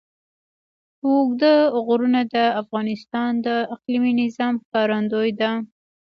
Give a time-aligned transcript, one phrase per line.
[1.05, 1.53] اوږده
[1.85, 5.51] غرونه د افغانستان د اقلیمي نظام ښکارندوی ده.